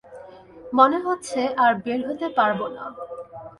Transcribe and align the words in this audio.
মনে 0.73 0.97
হচ্ছে 1.05 1.39
আর 1.63 1.73
বের 1.83 1.99
হতে 2.07 2.27
পারব 2.37 2.59
না। 2.75 2.83